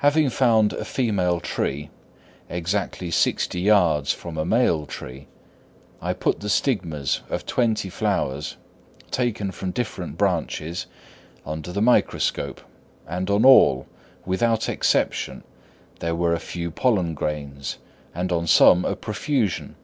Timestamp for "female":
0.84-1.40